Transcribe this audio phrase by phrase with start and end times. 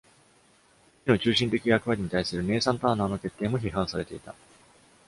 [1.05, 4.33] 医師の中心的役割に対するネイサン・ターナーの決定も批判されていた。